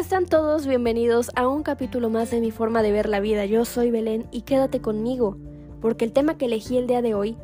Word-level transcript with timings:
están 0.00 0.24
todos? 0.24 0.66
Bienvenidos 0.66 1.30
a 1.36 1.46
un 1.46 1.62
capítulo 1.62 2.08
más 2.08 2.30
de 2.30 2.40
mi 2.40 2.50
forma 2.50 2.82
de 2.82 2.90
ver 2.90 3.06
la 3.06 3.20
vida. 3.20 3.44
Yo 3.44 3.66
soy 3.66 3.90
Belén 3.90 4.26
y 4.30 4.42
quédate 4.42 4.80
conmigo, 4.80 5.36
porque 5.82 6.06
el 6.06 6.12
tema 6.12 6.38
que 6.38 6.46
elegí 6.46 6.78
el 6.78 6.86
día 6.86 7.02
de 7.02 7.12
hoy, 7.12 7.36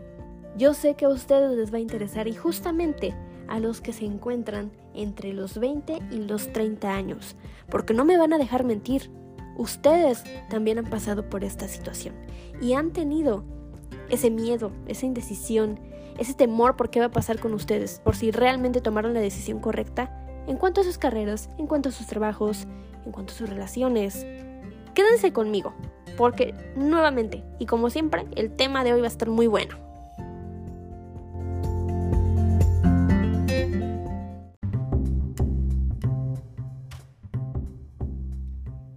yo 0.56 0.72
sé 0.72 0.94
que 0.94 1.04
a 1.04 1.10
ustedes 1.10 1.54
les 1.54 1.70
va 1.70 1.76
a 1.76 1.82
interesar 1.82 2.28
y 2.28 2.32
justamente 2.32 3.14
a 3.46 3.60
los 3.60 3.82
que 3.82 3.92
se 3.92 4.06
encuentran 4.06 4.72
entre 4.94 5.34
los 5.34 5.58
20 5.58 5.98
y 6.10 6.16
los 6.16 6.50
30 6.54 6.94
años, 6.94 7.36
porque 7.68 7.92
no 7.92 8.06
me 8.06 8.16
van 8.16 8.32
a 8.32 8.38
dejar 8.38 8.64
mentir. 8.64 9.10
Ustedes 9.58 10.24
también 10.48 10.78
han 10.78 10.86
pasado 10.86 11.28
por 11.28 11.44
esta 11.44 11.68
situación 11.68 12.14
y 12.62 12.72
han 12.72 12.90
tenido 12.90 13.44
ese 14.08 14.30
miedo, 14.30 14.72
esa 14.86 15.04
indecisión, 15.04 15.78
ese 16.18 16.32
temor 16.32 16.74
por 16.76 16.88
qué 16.88 17.00
va 17.00 17.06
a 17.06 17.10
pasar 17.10 17.38
con 17.38 17.52
ustedes, 17.52 18.00
por 18.02 18.16
si 18.16 18.30
realmente 18.30 18.80
tomaron 18.80 19.12
la 19.12 19.20
decisión 19.20 19.60
correcta 19.60 20.25
en 20.46 20.56
cuanto 20.56 20.80
a 20.80 20.84
sus 20.84 20.98
carreras, 20.98 21.50
en 21.58 21.66
cuanto 21.66 21.88
a 21.88 21.92
sus 21.92 22.06
trabajos, 22.06 22.66
en 23.04 23.12
cuanto 23.12 23.32
a 23.32 23.36
sus 23.36 23.48
relaciones. 23.48 24.26
Quédense 24.94 25.32
conmigo, 25.32 25.74
porque 26.16 26.54
nuevamente, 26.76 27.44
y 27.58 27.66
como 27.66 27.90
siempre, 27.90 28.26
el 28.36 28.50
tema 28.50 28.84
de 28.84 28.92
hoy 28.92 29.00
va 29.00 29.06
a 29.06 29.10
estar 29.10 29.28
muy 29.28 29.46
bueno. 29.46 29.76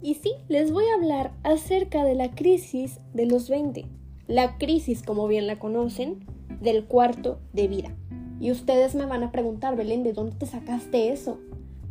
Y 0.02 0.16
sí, 0.16 0.34
les 0.48 0.72
voy 0.72 0.86
a 0.86 0.96
hablar 0.96 1.32
acerca 1.44 2.04
de 2.04 2.16
la 2.16 2.32
crisis 2.32 3.00
de 3.14 3.28
los 3.28 3.50
20. 3.50 3.86
La 4.28 4.58
crisis, 4.58 5.04
como 5.04 5.28
bien 5.28 5.46
la 5.46 5.60
conocen, 5.60 6.26
del 6.62 6.86
cuarto 6.86 7.40
de 7.54 7.68
vida. 7.68 7.96
Y 8.40 8.52
ustedes 8.52 8.96
me 8.96 9.06
van 9.06 9.24
a 9.24 9.32
preguntar, 9.32 9.76
Belén, 9.76 10.04
¿de 10.04 10.14
dónde 10.14 10.36
te 10.36 10.46
sacaste 10.46 11.12
eso? 11.12 11.40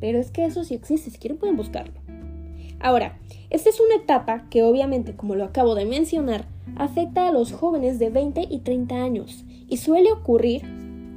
Pero 0.01 0.19
es 0.19 0.31
que 0.31 0.45
eso 0.45 0.65
sí 0.65 0.75
existe, 0.75 1.11
si 1.11 1.19
quieren 1.19 1.39
pueden 1.39 1.57
buscarlo. 1.57 1.95
Ahora, 2.81 3.19
esta 3.51 3.71
es 3.71 3.81
una 3.81 3.97
etapa 3.97 4.47
que 4.51 4.63
obviamente, 4.63 5.15
como 5.15 5.35
lo 5.35 5.45
acabo 5.45 5.75
de 5.75 5.85
mencionar, 5.85 6.47
afecta 6.77 7.27
a 7.27 7.33
los 7.33 7.53
jóvenes 7.53 7.99
de 7.99 8.11
20 8.11 8.47
y 8.49 8.61
30 8.61 8.95
años 8.95 9.45
y 9.69 9.79
suele 9.79 10.13
ocurrir 10.13 10.63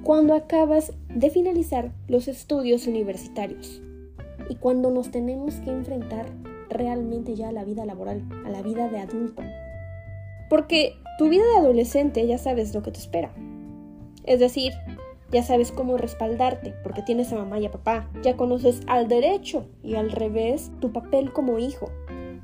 cuando 0.03 0.33
acabas 0.33 0.93
de 1.09 1.29
finalizar 1.29 1.91
los 2.07 2.27
estudios 2.27 2.87
universitarios 2.87 3.81
y 4.49 4.55
cuando 4.55 4.89
nos 4.89 5.11
tenemos 5.11 5.55
que 5.55 5.69
enfrentar 5.69 6.25
realmente 6.69 7.35
ya 7.35 7.49
a 7.49 7.51
la 7.51 7.63
vida 7.63 7.85
laboral, 7.85 8.23
a 8.45 8.49
la 8.49 8.61
vida 8.61 8.89
de 8.89 8.99
adulto. 8.99 9.43
Porque 10.49 10.95
tu 11.17 11.29
vida 11.29 11.43
de 11.53 11.57
adolescente 11.59 12.25
ya 12.25 12.37
sabes 12.37 12.73
lo 12.73 12.81
que 12.81 12.91
te 12.91 12.99
espera. 12.99 13.31
Es 14.25 14.39
decir, 14.39 14.73
ya 15.31 15.43
sabes 15.43 15.71
cómo 15.71 15.97
respaldarte 15.97 16.73
porque 16.83 17.01
tienes 17.01 17.31
a 17.31 17.37
mamá 17.37 17.59
y 17.59 17.65
a 17.65 17.71
papá. 17.71 18.09
Ya 18.21 18.35
conoces 18.35 18.81
al 18.87 19.07
derecho 19.07 19.65
y 19.81 19.95
al 19.95 20.11
revés 20.11 20.71
tu 20.79 20.91
papel 20.91 21.31
como 21.31 21.57
hijo. 21.57 21.89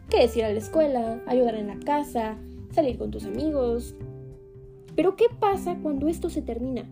¿Qué 0.09 0.23
es 0.23 0.38
ir 0.38 0.45
a 0.45 0.52
la 0.52 0.59
escuela, 0.59 1.21
ayudar 1.27 1.55
en 1.55 1.67
la 1.67 1.79
casa, 1.79 2.38
salir 2.71 2.97
con 2.97 3.11
tus 3.11 3.25
amigos? 3.25 3.95
Pero 4.95 5.16
¿qué 5.16 5.25
pasa 5.39 5.77
cuando 5.83 6.07
esto 6.07 6.29
se 6.29 6.41
termina? 6.41 6.89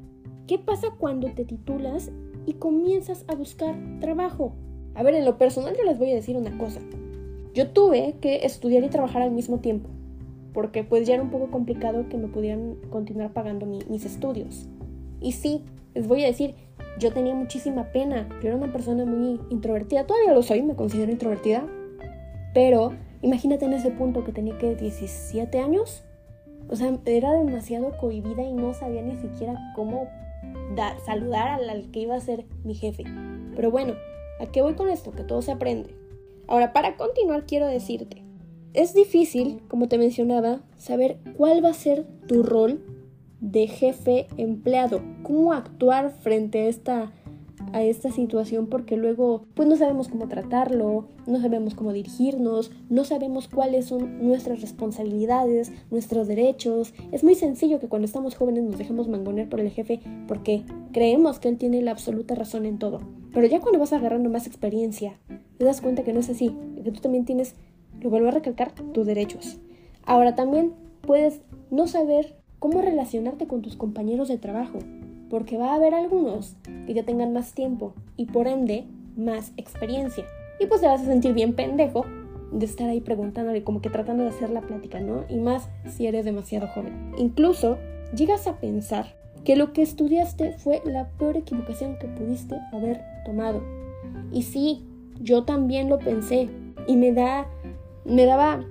¿Qué 0.47 0.59
pasa 0.59 0.89
cuando 0.97 1.31
te 1.31 1.45
titulas 1.45 2.11
y 2.45 2.53
comienzas 2.53 3.23
a 3.27 3.35
buscar 3.35 3.75
trabajo? 4.01 4.53
A 4.95 5.03
ver, 5.03 5.15
en 5.15 5.25
lo 5.25 5.37
personal 5.37 5.75
yo 5.77 5.83
les 5.85 5.97
voy 5.97 6.11
a 6.11 6.15
decir 6.15 6.35
una 6.35 6.57
cosa. 6.57 6.81
Yo 7.53 7.69
tuve 7.69 8.15
que 8.19 8.45
estudiar 8.45 8.83
y 8.83 8.89
trabajar 8.89 9.21
al 9.21 9.31
mismo 9.31 9.59
tiempo, 9.59 9.89
porque 10.53 10.83
pues 10.83 11.07
ya 11.07 11.13
era 11.13 11.23
un 11.23 11.31
poco 11.31 11.49
complicado 11.49 12.09
que 12.09 12.17
me 12.17 12.27
pudieran 12.27 12.75
continuar 12.89 13.31
pagando 13.31 13.65
mis 13.65 14.05
estudios. 14.05 14.67
Y 15.21 15.31
sí, 15.31 15.63
les 15.95 16.07
voy 16.07 16.23
a 16.23 16.27
decir, 16.27 16.55
yo 16.99 17.11
tenía 17.11 17.33
muchísima 17.33 17.91
pena. 17.91 18.27
Yo 18.41 18.49
era 18.49 18.57
una 18.57 18.71
persona 18.71 19.05
muy 19.05 19.39
introvertida. 19.49 20.05
Todavía 20.05 20.33
lo 20.33 20.43
soy, 20.43 20.61
me 20.61 20.75
considero 20.75 21.11
introvertida. 21.11 21.65
Pero 22.53 22.93
imagínate 23.21 23.65
en 23.65 23.73
ese 23.73 23.91
punto 23.91 24.23
que 24.23 24.31
tenía 24.31 24.57
que 24.57 24.75
17 24.75 25.59
años. 25.59 26.03
O 26.69 26.75
sea, 26.75 26.97
era 27.05 27.33
demasiado 27.33 27.97
cohibida 27.97 28.43
y 28.43 28.53
no 28.53 28.73
sabía 28.73 29.01
ni 29.01 29.17
siquiera 29.17 29.55
cómo 29.75 30.07
dar, 30.75 30.99
saludar 30.99 31.47
al, 31.47 31.69
al 31.69 31.91
que 31.91 32.01
iba 32.01 32.15
a 32.15 32.19
ser 32.19 32.45
mi 32.63 32.75
jefe. 32.75 33.03
Pero 33.55 33.71
bueno, 33.71 33.93
¿a 34.39 34.45
qué 34.47 34.61
voy 34.61 34.73
con 34.73 34.89
esto? 34.89 35.11
Que 35.11 35.23
todo 35.23 35.41
se 35.41 35.51
aprende. 35.51 35.95
Ahora, 36.47 36.73
para 36.73 36.95
continuar, 36.97 37.45
quiero 37.45 37.67
decirte, 37.67 38.23
es 38.73 38.93
difícil, 38.93 39.61
como 39.67 39.87
te 39.87 39.97
mencionaba, 39.97 40.61
saber 40.77 41.17
cuál 41.37 41.63
va 41.63 41.69
a 41.69 41.73
ser 41.73 42.05
tu 42.27 42.43
rol 42.43 42.81
de 43.51 43.67
jefe 43.67 44.27
empleado, 44.37 45.01
cómo 45.23 45.53
actuar 45.53 46.11
frente 46.11 46.61
a 46.61 46.67
esta 46.67 47.11
a 47.73 47.83
esta 47.83 48.11
situación 48.11 48.67
porque 48.67 48.95
luego 48.95 49.45
pues 49.53 49.67
no 49.67 49.75
sabemos 49.75 50.07
cómo 50.07 50.27
tratarlo, 50.27 51.07
no 51.25 51.41
sabemos 51.41 51.75
cómo 51.75 51.93
dirigirnos, 51.93 52.71
no 52.89 53.05
sabemos 53.05 53.47
cuáles 53.47 53.85
son 53.85 54.25
nuestras 54.25 54.61
responsabilidades, 54.61 55.71
nuestros 55.91 56.27
derechos. 56.27 56.93
Es 57.11 57.23
muy 57.23 57.35
sencillo 57.35 57.79
que 57.79 57.87
cuando 57.87 58.05
estamos 58.05 58.35
jóvenes 58.35 58.63
nos 58.63 58.77
dejemos 58.77 59.07
mangonear 59.07 59.49
por 59.49 59.59
el 59.59 59.71
jefe 59.71 59.99
porque 60.27 60.63
creemos 60.91 61.39
que 61.39 61.49
él 61.49 61.57
tiene 61.57 61.81
la 61.81 61.91
absoluta 61.91 62.35
razón 62.35 62.65
en 62.65 62.77
todo. 62.77 63.01
Pero 63.33 63.47
ya 63.47 63.59
cuando 63.59 63.79
vas 63.79 63.93
agarrando 63.93 64.29
más 64.29 64.47
experiencia, 64.47 65.19
te 65.57 65.65
das 65.65 65.81
cuenta 65.81 66.03
que 66.03 66.13
no 66.13 66.19
es 66.19 66.29
así, 66.29 66.55
que 66.81 66.91
tú 66.91 67.01
también 67.01 67.25
tienes, 67.25 67.55
lo 68.01 68.09
vuelvo 68.09 68.29
a 68.29 68.31
recalcar, 68.31 68.71
tus 68.71 69.05
derechos. 69.05 69.59
Ahora 70.05 70.35
también 70.35 70.73
puedes 71.01 71.41
no 71.71 71.87
saber 71.87 72.35
cómo 72.59 72.81
relacionarte 72.81 73.47
con 73.47 73.61
tus 73.61 73.75
compañeros 73.75 74.27
de 74.27 74.37
trabajo, 74.37 74.79
porque 75.29 75.57
va 75.57 75.71
a 75.71 75.75
haber 75.75 75.93
algunos 75.93 76.55
que 76.85 76.93
ya 76.93 77.03
tengan 77.03 77.33
más 77.33 77.53
tiempo 77.53 77.93
y 78.17 78.25
por 78.25 78.47
ende 78.47 78.85
más 79.17 79.51
experiencia. 79.57 80.25
Y 80.59 80.67
pues 80.67 80.81
te 80.81 80.87
vas 80.87 81.01
a 81.01 81.05
sentir 81.05 81.33
bien 81.33 81.53
pendejo 81.53 82.05
de 82.51 82.65
estar 82.65 82.89
ahí 82.89 83.01
preguntándole, 83.01 83.63
como 83.63 83.81
que 83.81 83.89
tratando 83.89 84.23
de 84.23 84.29
hacer 84.29 84.49
la 84.49 84.61
plática, 84.61 84.99
¿no? 84.99 85.25
Y 85.29 85.37
más 85.37 85.69
si 85.89 86.07
eres 86.07 86.25
demasiado 86.25 86.67
joven. 86.67 87.11
Incluso 87.17 87.77
llegas 88.15 88.47
a 88.47 88.59
pensar 88.59 89.15
que 89.43 89.55
lo 89.55 89.73
que 89.73 89.81
estudiaste 89.81 90.53
fue 90.53 90.81
la 90.85 91.09
peor 91.17 91.37
equivocación 91.37 91.97
que 91.99 92.07
pudiste 92.07 92.55
haber 92.71 93.01
tomado. 93.25 93.61
Y 94.31 94.43
sí, 94.43 94.85
yo 95.21 95.43
también 95.43 95.89
lo 95.89 95.99
pensé 95.99 96.49
y 96.87 96.95
me 96.95 97.11
da 97.11 97.47
me 98.05 98.25
daba 98.25 98.63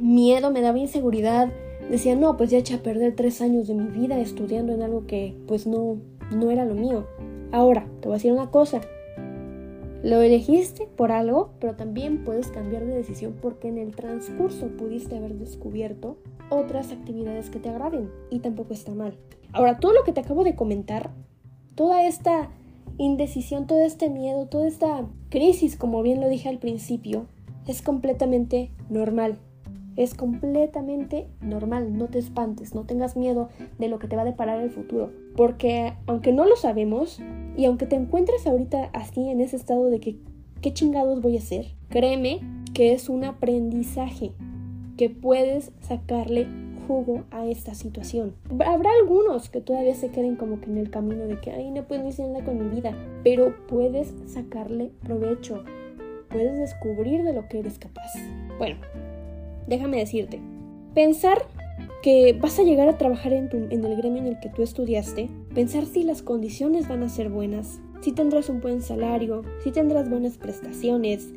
miedo, 0.00 0.50
me 0.50 0.62
daba 0.62 0.78
inseguridad, 0.78 1.52
decía, 1.90 2.16
no, 2.16 2.36
pues 2.36 2.50
ya 2.50 2.58
eché 2.58 2.74
a 2.74 2.82
perder 2.82 3.14
tres 3.14 3.40
años 3.40 3.68
de 3.68 3.74
mi 3.74 3.88
vida 3.88 4.18
estudiando 4.18 4.72
en 4.72 4.82
algo 4.82 5.06
que 5.06 5.36
pues 5.46 5.66
no, 5.66 5.98
no 6.30 6.50
era 6.50 6.64
lo 6.64 6.74
mío. 6.74 7.06
Ahora, 7.52 7.86
te 8.00 8.08
voy 8.08 8.14
a 8.14 8.18
decir 8.18 8.32
una 8.32 8.50
cosa. 8.50 8.80
Lo 10.02 10.20
elegiste 10.20 10.86
por 10.86 11.12
algo, 11.12 11.52
pero 11.60 11.76
también 11.76 12.24
puedes 12.24 12.48
cambiar 12.48 12.84
de 12.84 12.94
decisión 12.94 13.36
porque 13.40 13.68
en 13.68 13.78
el 13.78 13.96
transcurso 13.96 14.68
pudiste 14.76 15.16
haber 15.16 15.34
descubierto 15.34 16.18
otras 16.50 16.92
actividades 16.92 17.48
que 17.48 17.58
te 17.58 17.70
agraden 17.70 18.10
y 18.28 18.40
tampoco 18.40 18.74
está 18.74 18.92
mal. 18.92 19.16
Ahora, 19.52 19.78
todo 19.78 19.92
lo 19.92 20.04
que 20.04 20.12
te 20.12 20.20
acabo 20.20 20.44
de 20.44 20.56
comentar, 20.56 21.12
toda 21.74 22.06
esta 22.06 22.50
indecisión, 22.98 23.66
todo 23.66 23.82
este 23.84 24.10
miedo, 24.10 24.46
toda 24.46 24.66
esta 24.66 25.06
crisis, 25.30 25.76
como 25.76 26.02
bien 26.02 26.20
lo 26.20 26.28
dije 26.28 26.48
al 26.48 26.58
principio, 26.58 27.26
es 27.66 27.80
completamente 27.80 28.70
normal. 28.90 29.38
Es 29.96 30.14
completamente 30.14 31.28
normal, 31.40 31.96
no 31.96 32.06
te 32.06 32.18
espantes, 32.18 32.74
no 32.74 32.84
tengas 32.84 33.16
miedo 33.16 33.48
de 33.78 33.88
lo 33.88 33.98
que 33.98 34.08
te 34.08 34.16
va 34.16 34.22
a 34.22 34.26
deparar 34.26 34.60
el 34.60 34.70
futuro, 34.70 35.12
porque 35.36 35.94
aunque 36.06 36.32
no 36.32 36.46
lo 36.46 36.56
sabemos 36.56 37.20
y 37.56 37.64
aunque 37.66 37.86
te 37.86 37.96
encuentres 37.96 38.46
ahorita 38.46 38.90
así 38.92 39.28
en 39.28 39.40
ese 39.40 39.56
estado 39.56 39.90
de 39.90 40.00
que 40.00 40.16
qué 40.60 40.72
chingados 40.72 41.20
voy 41.20 41.36
a 41.36 41.40
hacer, 41.40 41.66
créeme 41.90 42.40
que 42.72 42.92
es 42.92 43.08
un 43.08 43.24
aprendizaje 43.24 44.32
que 44.96 45.10
puedes 45.10 45.72
sacarle 45.80 46.46
jugo 46.86 47.24
a 47.30 47.46
esta 47.46 47.74
situación. 47.74 48.34
Habrá 48.64 48.90
algunos 49.00 49.48
que 49.48 49.60
todavía 49.60 49.94
se 49.94 50.10
queden 50.10 50.36
como 50.36 50.60
que 50.60 50.70
en 50.70 50.78
el 50.78 50.90
camino 50.90 51.26
de 51.26 51.40
que, 51.40 51.50
ay, 51.50 51.70
no 51.70 51.84
puedo 51.84 52.06
hacer 52.08 52.28
nada 52.28 52.44
con 52.44 52.58
mi 52.58 52.74
vida, 52.74 52.96
pero 53.22 53.54
puedes 53.66 54.14
sacarle 54.26 54.90
provecho, 55.02 55.64
puedes 56.28 56.58
descubrir 56.58 57.22
de 57.22 57.32
lo 57.32 57.48
que 57.48 57.60
eres 57.60 57.78
capaz. 57.78 58.12
Bueno, 58.58 58.76
déjame 59.66 59.98
decirte, 59.98 60.40
pensar 60.94 61.38
que 62.02 62.36
vas 62.38 62.58
a 62.58 62.62
llegar 62.62 62.88
a 62.88 62.98
trabajar 62.98 63.32
en, 63.32 63.48
el 63.70 63.96
gremio 63.96 64.20
en 64.20 64.26
el 64.26 64.40
que 64.40 64.50
tú 64.50 64.62
estudiaste, 64.62 65.30
pensar 65.54 65.86
si 65.86 66.02
las 66.04 66.22
condiciones 66.22 66.88
van 66.88 67.02
a 67.02 67.08
ser 67.08 67.30
buenas, 67.30 67.80
si 68.02 68.12
tendrás 68.12 68.48
un 68.48 68.60
buen 68.60 68.82
salario, 68.82 69.42
si 69.62 69.70
tendrás 69.70 70.10
buenas 70.10 70.36
prestaciones, 70.36 71.30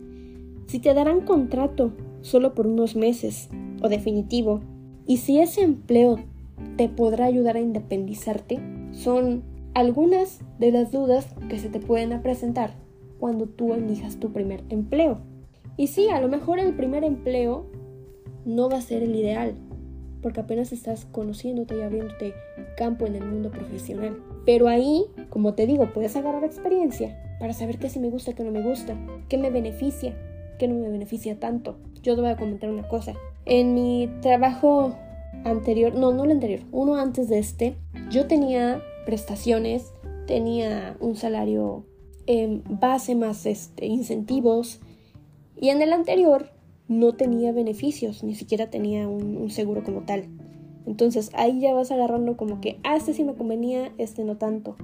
si 0.67 0.79
te 0.79 0.93
darán 0.93 1.21
contrato 1.21 1.93
solo 2.21 2.53
por 2.53 2.67
unos 2.67 2.95
meses 2.95 3.49
o 3.81 3.87
definitivo, 3.87 4.61
y 5.05 5.17
si 5.17 5.39
ese 5.39 5.61
empleo 5.61 6.19
te 6.75 6.89
podrá 6.89 7.25
ayudar 7.25 7.55
a 7.55 7.61
independizarte, 7.61 8.59
son 8.91 9.43
algunas 9.73 10.41
de 10.59 10.71
las 10.71 10.91
dudas 10.91 11.27
que 11.49 11.59
se 11.59 11.69
te 11.69 11.79
pueden 11.79 12.21
presentar 12.21 12.73
cuando 13.19 13.45
tú 13.45 13.73
elijas 13.73 14.17
tu 14.17 14.33
primer 14.33 14.63
empleo. 14.69 15.19
Y 15.77 15.87
sí, 15.87 16.09
a 16.09 16.19
lo 16.19 16.27
mejor 16.27 16.59
el 16.59 16.73
primer 16.73 17.03
empleo 17.03 17.67
no 18.47 18.69
va 18.69 18.77
a 18.77 18.81
ser 18.81 19.03
el 19.03 19.13
ideal, 19.13 19.55
porque 20.21 20.39
apenas 20.39 20.71
estás 20.71 21.05
conociéndote 21.05 21.77
y 21.77 21.81
abriéndote 21.81 22.33
campo 22.77 23.05
en 23.05 23.15
el 23.15 23.25
mundo 23.25 23.51
profesional. 23.51 24.17
Pero 24.45 24.69
ahí, 24.69 25.05
como 25.29 25.53
te 25.53 25.67
digo, 25.67 25.91
puedes 25.93 26.15
agarrar 26.15 26.45
experiencia 26.45 27.21
para 27.39 27.53
saber 27.53 27.77
qué 27.77 27.89
sí 27.89 27.99
me 27.99 28.09
gusta, 28.09 28.33
qué 28.33 28.43
no 28.43 28.51
me 28.51 28.63
gusta, 28.63 28.95
qué 29.27 29.37
me 29.37 29.49
beneficia, 29.49 30.15
qué 30.57 30.69
no 30.69 30.75
me 30.75 30.89
beneficia 30.89 31.39
tanto. 31.39 31.77
Yo 32.01 32.15
te 32.15 32.21
voy 32.21 32.29
a 32.29 32.37
comentar 32.37 32.69
una 32.69 32.87
cosa. 32.87 33.13
En 33.45 33.73
mi 33.73 34.09
trabajo 34.21 34.95
anterior, 35.43 35.93
no, 35.93 36.13
no 36.13 36.23
el 36.23 36.31
anterior, 36.31 36.61
uno 36.71 36.95
antes 36.95 37.27
de 37.27 37.39
este, 37.39 37.75
yo 38.09 38.27
tenía 38.27 38.81
prestaciones, 39.05 39.91
tenía 40.25 40.95
un 41.01 41.17
salario 41.17 41.85
en 42.27 42.63
base 42.69 43.13
más 43.13 43.45
este, 43.45 43.85
incentivos 43.85 44.79
y 45.59 45.69
en 45.69 45.81
el 45.81 45.91
anterior 45.91 46.56
no 46.87 47.13
tenía 47.13 47.51
beneficios, 47.51 48.23
ni 48.23 48.35
siquiera 48.35 48.69
tenía 48.69 49.07
un, 49.07 49.49
seguro 49.49 49.83
como 49.83 50.01
tal. 50.01 50.25
Entonces 50.85 51.31
ahí 51.33 51.59
ya 51.59 51.73
vas 51.73 51.91
agarrando 51.91 52.37
como 52.37 52.61
que, 52.61 52.79
ah, 52.83 52.95
este 52.95 53.13
sí 53.13 53.23
me 53.23 53.35
convenía, 53.35 53.91
este 53.97 54.23
no 54.23 54.37
tanto. 54.37 54.75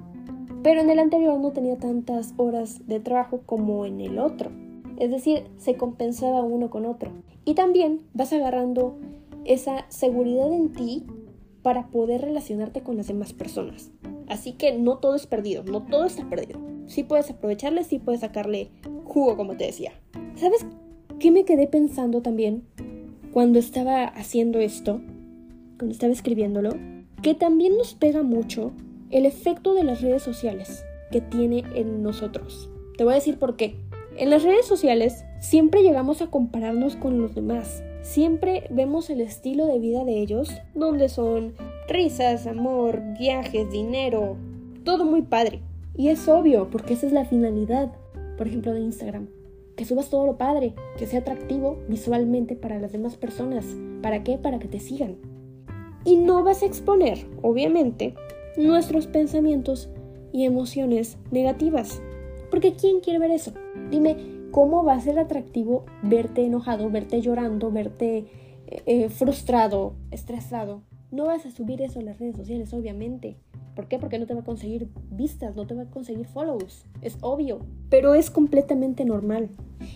Pero 0.61 0.81
en 0.81 0.89
el 0.89 0.99
anterior 0.99 1.39
no 1.39 1.51
tenía 1.51 1.77
tantas 1.77 2.33
horas 2.37 2.87
de 2.87 2.99
trabajo 2.99 3.41
como 3.45 3.85
en 3.85 4.01
el 4.01 4.19
otro. 4.19 4.51
Es 4.97 5.11
decir, 5.11 5.43
se 5.57 5.75
compensaba 5.75 6.43
uno 6.43 6.69
con 6.69 6.85
otro. 6.85 7.11
Y 7.45 7.55
también 7.55 8.01
vas 8.13 8.31
agarrando 8.31 8.97
esa 9.45 9.85
seguridad 9.89 10.51
en 10.53 10.71
ti 10.71 11.03
para 11.61 11.87
poder 11.87 12.21
relacionarte 12.21 12.81
con 12.81 12.97
las 12.97 13.07
demás 13.07 13.33
personas. 13.33 13.91
Así 14.27 14.53
que 14.53 14.77
no 14.77 14.97
todo 14.97 15.15
es 15.15 15.27
perdido, 15.27 15.63
no 15.63 15.83
todo 15.83 16.05
está 16.05 16.29
perdido. 16.29 16.59
Sí 16.87 17.03
puedes 17.03 17.29
aprovecharle, 17.29 17.83
sí 17.83 17.99
puedes 17.99 18.21
sacarle 18.21 18.71
jugo, 19.05 19.35
como 19.35 19.55
te 19.55 19.65
decía. 19.65 19.93
¿Sabes 20.35 20.65
qué 21.23 21.31
me 21.31 21.45
quedé 21.45 21.67
pensando 21.67 22.21
también 22.21 22.65
cuando 23.31 23.57
estaba 23.57 24.03
haciendo 24.03 24.59
esto? 24.59 24.99
Cuando 25.77 25.93
estaba 25.93 26.11
escribiéndolo. 26.11 26.71
Que 27.21 27.33
también 27.33 27.77
nos 27.77 27.93
pega 27.93 28.23
mucho 28.23 28.73
el 29.09 29.25
efecto 29.25 29.73
de 29.73 29.85
las 29.85 30.01
redes 30.01 30.21
sociales 30.21 30.83
que 31.13 31.21
tiene 31.21 31.63
en 31.75 32.03
nosotros. 32.03 32.69
Te 32.97 33.05
voy 33.05 33.13
a 33.13 33.15
decir 33.15 33.39
por 33.39 33.55
qué. 33.55 33.77
En 34.17 34.31
las 34.31 34.43
redes 34.43 34.65
sociales 34.65 35.23
siempre 35.39 35.81
llegamos 35.81 36.21
a 36.21 36.27
compararnos 36.27 36.97
con 36.97 37.21
los 37.21 37.33
demás. 37.33 37.83
Siempre 38.01 38.67
vemos 38.69 39.09
el 39.09 39.21
estilo 39.21 39.65
de 39.67 39.79
vida 39.79 40.03
de 40.03 40.19
ellos, 40.19 40.49
donde 40.75 41.07
son 41.07 41.53
risas, 41.87 42.47
amor, 42.47 43.01
viajes, 43.17 43.71
dinero, 43.71 44.35
todo 44.83 45.05
muy 45.05 45.21
padre. 45.21 45.61
Y 45.95 46.09
es 46.09 46.27
obvio, 46.27 46.69
porque 46.69 46.95
esa 46.95 47.07
es 47.07 47.13
la 47.13 47.23
finalidad, 47.23 47.93
por 48.37 48.47
ejemplo, 48.47 48.73
de 48.73 48.81
Instagram. 48.81 49.29
Que 49.75 49.85
subas 49.85 50.09
todo 50.09 50.25
lo 50.25 50.37
padre, 50.37 50.75
que 50.97 51.07
sea 51.07 51.19
atractivo 51.19 51.77
visualmente 51.87 52.55
para 52.55 52.79
las 52.79 52.91
demás 52.91 53.17
personas. 53.17 53.65
¿Para 54.01 54.23
qué? 54.23 54.37
Para 54.37 54.59
que 54.59 54.67
te 54.67 54.79
sigan. 54.79 55.17
Y 56.05 56.17
no 56.17 56.43
vas 56.43 56.61
a 56.61 56.65
exponer, 56.65 57.25
obviamente, 57.41 58.13
nuestros 58.57 59.07
pensamientos 59.07 59.89
y 60.31 60.45
emociones 60.45 61.17
negativas. 61.31 62.01
Porque 62.51 62.73
¿quién 62.73 62.99
quiere 62.99 63.19
ver 63.19 63.31
eso? 63.31 63.53
Dime, 63.89 64.17
¿cómo 64.51 64.83
va 64.83 64.93
a 64.93 64.99
ser 64.99 65.17
atractivo 65.17 65.85
verte 66.01 66.45
enojado, 66.45 66.89
verte 66.89 67.21
llorando, 67.21 67.71
verte 67.71 68.17
eh, 68.67 68.81
eh, 68.85 69.09
frustrado, 69.09 69.95
estresado? 70.11 70.81
No 71.11 71.25
vas 71.25 71.45
a 71.45 71.51
subir 71.51 71.81
eso 71.81 71.99
a 71.99 72.03
las 72.03 72.19
redes 72.19 72.35
sociales, 72.35 72.73
obviamente. 72.73 73.37
¿Por 73.75 73.87
qué? 73.87 73.97
Porque 73.97 74.19
no 74.19 74.27
te 74.27 74.35
va 74.35 74.41
a 74.41 74.45
conseguir 74.45 74.89
vistas, 75.09 75.55
no 75.55 75.65
te 75.65 75.73
va 75.73 75.83
a 75.83 75.89
conseguir 75.89 76.27
follows. 76.27 76.85
Es 77.01 77.17
obvio. 77.21 77.59
Pero 77.89 78.13
es 78.13 78.29
completamente 78.29 79.03
normal. 79.03 79.49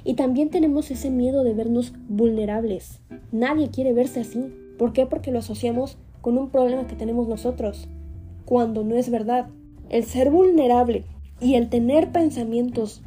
Y 0.03 0.15
también 0.15 0.49
tenemos 0.49 0.89
ese 0.89 1.11
miedo 1.11 1.43
de 1.43 1.53
vernos 1.53 1.93
vulnerables. 2.07 3.01
Nadie 3.31 3.69
quiere 3.69 3.93
verse 3.93 4.21
así. 4.21 4.51
¿Por 4.79 4.93
qué? 4.93 5.05
Porque 5.05 5.31
lo 5.31 5.39
asociamos 5.39 5.97
con 6.21 6.37
un 6.37 6.49
problema 6.49 6.87
que 6.87 6.95
tenemos 6.95 7.27
nosotros. 7.27 7.87
Cuando 8.45 8.83
no 8.83 8.95
es 8.95 9.11
verdad. 9.11 9.49
El 9.89 10.03
ser 10.03 10.31
vulnerable 10.31 11.05
y 11.39 11.53
el 11.53 11.69
tener 11.69 12.11
pensamientos 12.11 13.03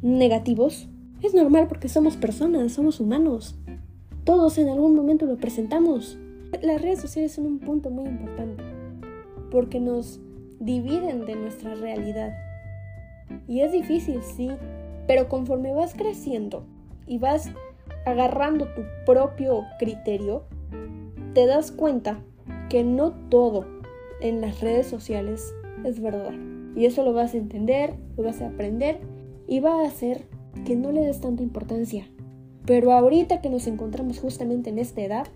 negativos 0.00 0.88
es 1.22 1.32
normal 1.32 1.68
porque 1.68 1.88
somos 1.88 2.16
personas, 2.16 2.72
somos 2.72 2.98
humanos. 2.98 3.56
Todos 4.24 4.58
en 4.58 4.68
algún 4.68 4.96
momento 4.96 5.26
lo 5.26 5.36
presentamos. 5.36 6.18
Las 6.62 6.82
redes 6.82 7.00
sociales 7.00 7.32
son 7.32 7.46
un 7.46 7.58
punto 7.60 7.90
muy 7.90 8.06
importante 8.06 8.71
porque 9.52 9.78
nos 9.78 10.18
dividen 10.58 11.26
de 11.26 11.36
nuestra 11.36 11.74
realidad. 11.74 12.32
Y 13.46 13.60
es 13.60 13.70
difícil, 13.70 14.20
sí, 14.22 14.50
pero 15.06 15.28
conforme 15.28 15.72
vas 15.72 15.94
creciendo 15.94 16.64
y 17.06 17.18
vas 17.18 17.50
agarrando 18.06 18.66
tu 18.74 18.82
propio 19.04 19.64
criterio, 19.78 20.44
te 21.34 21.46
das 21.46 21.70
cuenta 21.70 22.18
que 22.68 22.82
no 22.82 23.12
todo 23.28 23.66
en 24.20 24.40
las 24.40 24.60
redes 24.60 24.86
sociales 24.86 25.52
es 25.84 26.00
verdad. 26.00 26.32
Y 26.74 26.86
eso 26.86 27.04
lo 27.04 27.12
vas 27.12 27.34
a 27.34 27.38
entender, 27.38 27.94
lo 28.16 28.22
vas 28.22 28.40
a 28.40 28.48
aprender 28.48 29.00
y 29.46 29.60
va 29.60 29.82
a 29.82 29.86
hacer 29.86 30.24
que 30.64 30.76
no 30.76 30.92
le 30.92 31.02
des 31.02 31.20
tanta 31.20 31.42
importancia. 31.42 32.06
Pero 32.64 32.92
ahorita 32.92 33.42
que 33.42 33.50
nos 33.50 33.66
encontramos 33.66 34.18
justamente 34.18 34.70
en 34.70 34.78
esta 34.78 35.02
edad, 35.02 35.26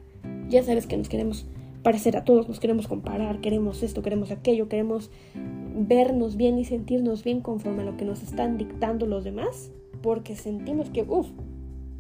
ya 0.48 0.62
sabes 0.62 0.86
que 0.86 0.96
nos 0.96 1.08
queremos 1.08 1.46
parecer 1.86 2.16
a 2.16 2.24
todos, 2.24 2.48
nos 2.48 2.58
queremos 2.58 2.88
comparar, 2.88 3.40
queremos 3.40 3.84
esto, 3.84 4.02
queremos 4.02 4.32
aquello, 4.32 4.68
queremos 4.68 5.08
vernos 5.36 6.34
bien 6.34 6.58
y 6.58 6.64
sentirnos 6.64 7.22
bien 7.22 7.40
conforme 7.40 7.82
a 7.82 7.84
lo 7.84 7.96
que 7.96 8.04
nos 8.04 8.24
están 8.24 8.58
dictando 8.58 9.06
los 9.06 9.22
demás, 9.22 9.70
porque 10.02 10.34
sentimos 10.34 10.90
que, 10.90 11.02
uff, 11.02 11.28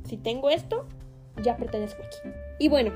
si 0.02 0.16
tengo 0.16 0.50
esto, 0.50 0.86
ya 1.40 1.56
pertenezco 1.56 2.02
aquí. 2.02 2.16
Y 2.58 2.68
bueno, 2.68 2.90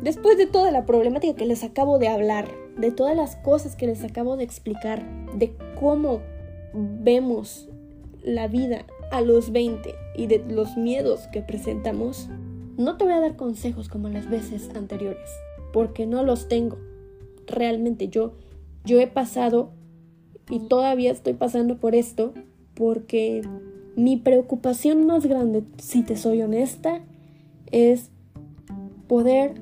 después 0.00 0.38
de 0.38 0.46
toda 0.46 0.70
la 0.70 0.86
problemática 0.86 1.34
que 1.34 1.44
les 1.44 1.64
acabo 1.64 1.98
de 1.98 2.06
hablar, 2.06 2.46
de 2.76 2.92
todas 2.92 3.16
las 3.16 3.34
cosas 3.34 3.74
que 3.74 3.88
les 3.88 4.04
acabo 4.04 4.36
de 4.36 4.44
explicar, 4.44 5.04
de 5.34 5.56
cómo 5.74 6.20
vemos 6.72 7.68
la 8.22 8.46
vida 8.46 8.86
a 9.10 9.22
los 9.22 9.50
20 9.50 9.92
y 10.14 10.28
de 10.28 10.38
los 10.48 10.76
miedos 10.76 11.26
que 11.32 11.42
presentamos, 11.42 12.28
no 12.76 12.96
te 12.96 13.02
voy 13.02 13.14
a 13.14 13.20
dar 13.20 13.34
consejos 13.34 13.88
como 13.88 14.08
las 14.08 14.30
veces 14.30 14.70
anteriores 14.76 15.28
porque 15.72 16.06
no 16.06 16.22
los 16.22 16.48
tengo. 16.48 16.78
Realmente 17.46 18.08
yo, 18.08 18.32
yo 18.84 19.00
he 19.00 19.06
pasado 19.06 19.70
y 20.50 20.60
todavía 20.60 21.10
estoy 21.10 21.34
pasando 21.34 21.78
por 21.78 21.94
esto 21.94 22.32
porque 22.74 23.42
mi 23.96 24.16
preocupación 24.16 25.06
más 25.06 25.26
grande, 25.26 25.64
si 25.78 26.02
te 26.02 26.16
soy 26.16 26.42
honesta, 26.42 27.00
es 27.70 28.10
poder 29.08 29.60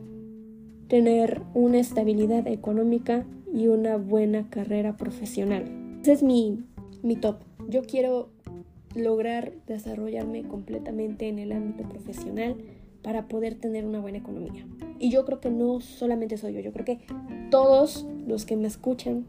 tener 0.88 1.42
una 1.54 1.78
estabilidad 1.78 2.46
económica 2.46 3.24
y 3.52 3.68
una 3.68 3.96
buena 3.96 4.48
carrera 4.50 4.96
profesional. 4.96 5.64
Ese 6.02 6.12
es 6.12 6.22
mi, 6.22 6.64
mi 7.02 7.16
top. 7.16 7.36
Yo 7.68 7.82
quiero 7.82 8.28
lograr 8.94 9.52
desarrollarme 9.66 10.44
completamente 10.44 11.28
en 11.28 11.38
el 11.38 11.52
ámbito 11.52 11.88
profesional 11.88 12.56
para 13.02 13.28
poder 13.28 13.54
tener 13.54 13.84
una 13.84 14.00
buena 14.00 14.18
economía. 14.18 14.66
Y 14.98 15.10
yo 15.10 15.24
creo 15.24 15.40
que 15.40 15.50
no 15.50 15.80
solamente 15.80 16.36
soy 16.36 16.54
yo, 16.54 16.60
yo 16.60 16.72
creo 16.72 16.84
que 16.84 17.00
todos 17.50 18.06
los 18.26 18.46
que 18.46 18.56
me 18.56 18.66
escuchan, 18.66 19.26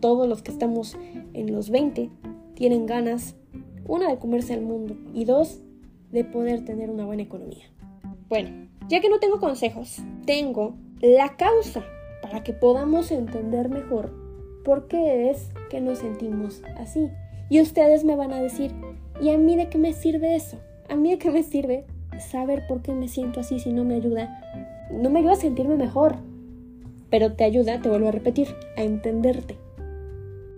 todos 0.00 0.28
los 0.28 0.42
que 0.42 0.50
estamos 0.50 0.96
en 1.34 1.52
los 1.52 1.70
20, 1.70 2.10
tienen 2.54 2.86
ganas, 2.86 3.34
una, 3.86 4.08
de 4.08 4.18
comerse 4.18 4.54
al 4.54 4.62
mundo 4.62 4.96
y 5.14 5.24
dos, 5.24 5.60
de 6.10 6.24
poder 6.24 6.64
tener 6.64 6.90
una 6.90 7.04
buena 7.04 7.22
economía. 7.22 7.66
Bueno, 8.28 8.68
ya 8.88 9.00
que 9.00 9.10
no 9.10 9.18
tengo 9.18 9.40
consejos, 9.40 9.98
tengo 10.24 10.74
la 11.00 11.36
causa 11.36 11.84
para 12.22 12.42
que 12.42 12.52
podamos 12.52 13.10
entender 13.10 13.68
mejor 13.68 14.12
por 14.64 14.88
qué 14.88 15.30
es 15.30 15.50
que 15.70 15.80
nos 15.80 15.98
sentimos 15.98 16.62
así. 16.78 17.08
Y 17.50 17.60
ustedes 17.60 18.04
me 18.04 18.16
van 18.16 18.32
a 18.32 18.42
decir, 18.42 18.72
¿y 19.20 19.30
a 19.30 19.38
mí 19.38 19.56
de 19.56 19.68
qué 19.68 19.78
me 19.78 19.92
sirve 19.92 20.36
eso? 20.36 20.58
¿A 20.88 20.96
mí 20.96 21.10
de 21.10 21.18
qué 21.18 21.30
me 21.30 21.42
sirve 21.42 21.86
saber 22.20 22.66
por 22.66 22.82
qué 22.82 22.92
me 22.92 23.08
siento 23.08 23.40
así 23.40 23.58
si 23.58 23.72
no 23.72 23.84
me 23.84 23.94
ayuda, 23.94 24.67
no 24.90 25.10
me 25.10 25.20
ayuda 25.20 25.32
a 25.32 25.36
sentirme 25.36 25.76
mejor, 25.76 26.16
pero 27.10 27.32
te 27.32 27.44
ayuda, 27.44 27.80
te 27.80 27.88
vuelvo 27.88 28.08
a 28.08 28.12
repetir, 28.12 28.48
a 28.76 28.82
entenderte. 28.82 29.56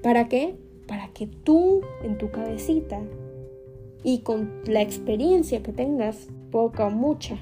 ¿Para 0.02 0.28
qué? 0.28 0.56
Para 0.86 1.08
que 1.08 1.26
tú 1.26 1.82
en 2.02 2.18
tu 2.18 2.30
cabecita 2.30 3.00
y 4.02 4.20
con 4.20 4.50
la 4.66 4.82
experiencia 4.82 5.62
que 5.62 5.72
tengas, 5.72 6.28
poca 6.50 6.86
o 6.86 6.90
mucha, 6.90 7.36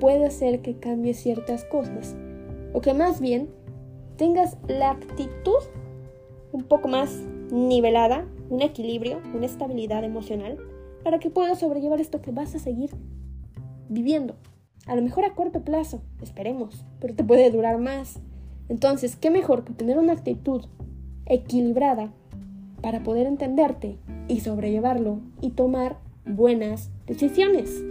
puede 0.00 0.30
ser 0.30 0.60
que 0.60 0.76
cambies 0.76 1.18
ciertas 1.18 1.64
cosas 1.64 2.16
o 2.72 2.80
que 2.80 2.94
más 2.94 3.20
bien 3.20 3.48
tengas 4.16 4.56
la 4.68 4.90
actitud 4.90 5.58
un 6.52 6.62
poco 6.64 6.88
más 6.88 7.20
nivelada, 7.50 8.26
un 8.48 8.62
equilibrio, 8.62 9.20
una 9.34 9.46
estabilidad 9.46 10.04
emocional 10.04 10.58
para 11.02 11.18
que 11.18 11.30
puedas 11.30 11.60
sobrellevar 11.60 12.00
esto 12.00 12.22
que 12.22 12.30
vas 12.30 12.54
a 12.54 12.58
seguir 12.58 12.90
viviendo. 13.88 14.36
A 14.86 14.94
lo 14.94 15.00
mejor 15.00 15.24
a 15.24 15.34
corto 15.34 15.62
plazo, 15.62 16.02
esperemos, 16.20 16.84
pero 17.00 17.14
te 17.14 17.24
puede 17.24 17.50
durar 17.50 17.78
más. 17.78 18.20
Entonces, 18.68 19.16
¿qué 19.16 19.30
mejor 19.30 19.64
que 19.64 19.72
tener 19.72 19.98
una 19.98 20.12
actitud 20.12 20.66
equilibrada 21.24 22.12
para 22.82 23.02
poder 23.02 23.26
entenderte 23.26 23.96
y 24.28 24.40
sobrellevarlo 24.40 25.20
y 25.40 25.50
tomar 25.50 25.96
buenas 26.26 26.90
decisiones? 27.06 27.82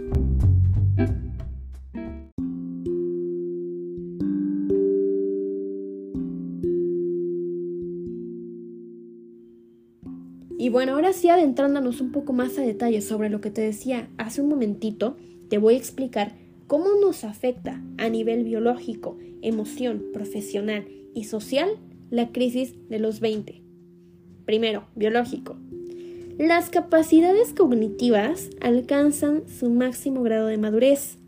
Y 10.56 10.68
bueno, 10.68 10.94
ahora 10.94 11.12
sí 11.12 11.28
adentrándonos 11.28 12.00
un 12.00 12.12
poco 12.12 12.32
más 12.32 12.56
a 12.56 12.62
detalle 12.62 13.00
sobre 13.00 13.30
lo 13.30 13.40
que 13.40 13.50
te 13.50 13.62
decía 13.62 14.08
hace 14.16 14.40
un 14.40 14.48
momentito, 14.48 15.16
te 15.48 15.58
voy 15.58 15.74
a 15.74 15.78
explicar 15.78 16.43
cómo 16.66 16.86
nos 17.00 17.24
afecta 17.24 17.82
a 17.98 18.08
nivel 18.08 18.44
biológico, 18.44 19.16
emoción, 19.42 20.04
profesional 20.12 20.86
y 21.14 21.24
social 21.24 21.68
la 22.10 22.32
crisis 22.32 22.74
de 22.88 22.98
los 22.98 23.20
20. 23.20 23.62
Primero, 24.44 24.84
biológico. 24.94 25.56
Las 26.38 26.68
capacidades 26.68 27.52
cognitivas 27.54 28.50
alcanzan 28.60 29.48
su 29.48 29.70
máximo 29.70 30.22
grado 30.22 30.48
de 30.48 30.58
madurez. 30.58 31.18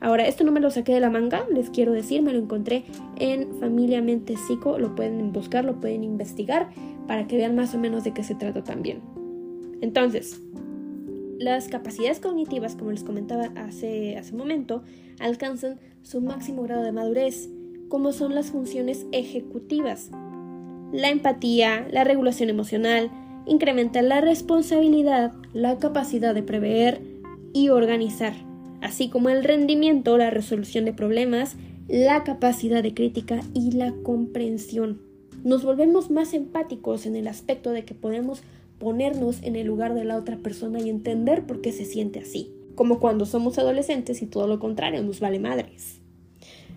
Ahora, 0.00 0.26
esto 0.26 0.44
no 0.44 0.52
me 0.52 0.60
lo 0.60 0.70
saqué 0.70 0.92
de 0.92 1.00
la 1.00 1.10
manga, 1.10 1.46
les 1.52 1.70
quiero 1.70 1.92
decir, 1.92 2.22
me 2.22 2.32
lo 2.32 2.38
encontré 2.40 2.84
en 3.18 3.54
Familia 3.60 4.02
Mente 4.02 4.36
Psico, 4.36 4.78
lo 4.78 4.94
pueden 4.94 5.32
buscar, 5.32 5.64
lo 5.64 5.80
pueden 5.80 6.04
investigar 6.04 6.68
para 7.06 7.26
que 7.26 7.36
vean 7.36 7.54
más 7.54 7.74
o 7.74 7.78
menos 7.78 8.04
de 8.04 8.12
qué 8.12 8.24
se 8.24 8.34
trata 8.34 8.64
también. 8.64 9.00
Entonces, 9.80 10.42
las 11.42 11.68
capacidades 11.68 12.20
cognitivas, 12.20 12.76
como 12.76 12.92
les 12.92 13.04
comentaba 13.04 13.50
hace, 13.56 14.16
hace 14.16 14.32
un 14.32 14.38
momento, 14.38 14.82
alcanzan 15.18 15.78
su 16.02 16.20
máximo 16.20 16.62
grado 16.62 16.82
de 16.82 16.92
madurez, 16.92 17.48
como 17.88 18.12
son 18.12 18.34
las 18.34 18.50
funciones 18.50 19.06
ejecutivas. 19.12 20.10
La 20.92 21.10
empatía, 21.10 21.86
la 21.90 22.04
regulación 22.04 22.48
emocional, 22.48 23.10
incrementa 23.46 24.02
la 24.02 24.20
responsabilidad, 24.20 25.32
la 25.52 25.78
capacidad 25.78 26.34
de 26.34 26.42
prever 26.42 27.00
y 27.52 27.70
organizar, 27.70 28.34
así 28.80 29.08
como 29.08 29.28
el 29.28 29.42
rendimiento, 29.42 30.16
la 30.16 30.30
resolución 30.30 30.84
de 30.84 30.92
problemas, 30.92 31.56
la 31.88 32.22
capacidad 32.24 32.82
de 32.82 32.94
crítica 32.94 33.40
y 33.52 33.72
la 33.72 33.92
comprensión. 34.04 35.02
Nos 35.42 35.64
volvemos 35.64 36.10
más 36.10 36.34
empáticos 36.34 37.04
en 37.04 37.16
el 37.16 37.26
aspecto 37.26 37.70
de 37.70 37.84
que 37.84 37.94
podemos 37.94 38.42
ponernos 38.82 39.42
en 39.42 39.54
el 39.54 39.68
lugar 39.68 39.94
de 39.94 40.04
la 40.04 40.16
otra 40.16 40.36
persona 40.38 40.80
y 40.80 40.90
entender 40.90 41.46
por 41.46 41.60
qué 41.60 41.70
se 41.70 41.84
siente 41.84 42.18
así, 42.18 42.50
como 42.74 42.98
cuando 42.98 43.26
somos 43.26 43.56
adolescentes 43.58 44.20
y 44.22 44.26
todo 44.26 44.48
lo 44.48 44.58
contrario 44.58 45.02
nos 45.04 45.20
vale 45.20 45.38
madres. 45.38 46.00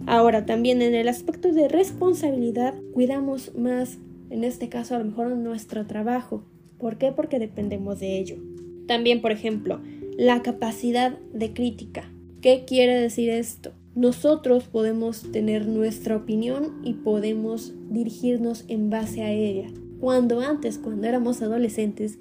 Ahora 0.06 0.46
también 0.46 0.84
en 0.84 0.94
el 0.94 1.08
aspecto 1.08 1.52
de 1.52 1.68
responsabilidad 1.68 2.76
cuidamos 2.94 3.56
más, 3.56 3.98
en 4.30 4.44
este 4.44 4.70
caso 4.70 4.96
a 4.96 5.00
lo 5.00 5.06
mejor 5.06 5.30
nuestro 5.30 5.88
trabajo. 5.88 6.44
¿Por 6.78 6.98
qué? 6.98 7.12
Porque 7.12 7.40
dependemos 7.40 8.00
de 8.00 8.20
ello. 8.20 8.36
También, 8.88 9.22
por 9.22 9.32
ejemplo, 9.32 9.82
la 10.16 10.44
capacidad 10.44 11.18
de 11.34 11.54
crítica. 11.54 12.12
¿Qué 12.42 12.66
quiere 12.68 12.94
decir 13.00 13.32
esto? 13.32 13.72
nosotros 13.96 14.66
podemos 14.66 15.32
tener 15.32 15.68
nuestra 15.68 16.18
opinión 16.18 16.82
y 16.84 16.94
podemos 16.94 17.74
dirigirnos 17.90 18.66
en 18.68 18.90
base 18.90 19.24
a 19.24 19.32
ella. 19.32 19.70
Cuando 20.06 20.40
antes, 20.40 20.78
cuando 20.78 21.08
éramos 21.08 21.42
adolescentes, 21.42 22.20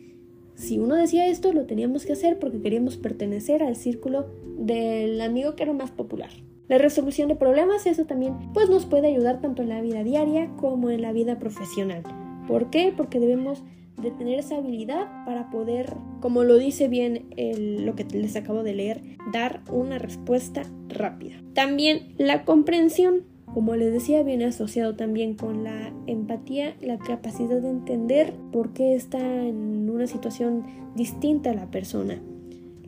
si 0.54 0.78
uno 0.78 0.94
decía 0.94 1.26
esto, 1.26 1.52
lo 1.52 1.66
teníamos 1.66 2.06
que 2.06 2.14
hacer 2.14 2.38
porque 2.38 2.62
queríamos 2.62 2.96
pertenecer 2.96 3.62
al 3.62 3.76
círculo 3.76 4.24
del 4.56 5.20
amigo 5.20 5.54
que 5.54 5.64
era 5.64 5.74
más 5.74 5.90
popular. 5.90 6.30
La 6.66 6.78
resolución 6.78 7.28
de 7.28 7.36
problemas, 7.36 7.84
eso 7.84 8.06
también, 8.06 8.36
pues 8.54 8.70
nos 8.70 8.86
puede 8.86 9.08
ayudar 9.08 9.42
tanto 9.42 9.60
en 9.60 9.68
la 9.68 9.82
vida 9.82 10.02
diaria 10.02 10.50
como 10.56 10.88
en 10.88 11.02
la 11.02 11.12
vida 11.12 11.38
profesional. 11.38 12.02
¿Por 12.48 12.70
qué? 12.70 12.90
Porque 12.96 13.20
debemos 13.20 13.62
de 14.00 14.10
tener 14.12 14.38
esa 14.38 14.56
habilidad 14.56 15.26
para 15.26 15.50
poder, 15.50 15.94
como 16.22 16.42
lo 16.42 16.56
dice 16.56 16.88
bien 16.88 17.26
lo 17.36 17.94
que 17.94 18.04
les 18.04 18.34
acabo 18.34 18.62
de 18.62 18.72
leer, 18.72 19.02
dar 19.30 19.60
una 19.70 19.98
respuesta 19.98 20.62
rápida. 20.88 21.34
También 21.52 22.14
la 22.16 22.46
comprensión, 22.46 23.24
como 23.54 23.76
les 23.76 23.92
decía, 23.92 24.24
viene 24.24 24.46
asociado 24.46 24.96
también 24.96 25.34
con 25.34 25.62
la 25.62 25.92
empatía, 26.08 26.74
la 26.82 26.98
capacidad 26.98 27.60
de 27.62 27.70
entender 27.70 28.34
por 28.52 28.72
qué 28.72 28.96
está 28.96 29.20
en 29.46 29.88
una 29.88 30.08
situación 30.08 30.64
distinta 30.96 31.50
a 31.50 31.54
la 31.54 31.70
persona. 31.70 32.20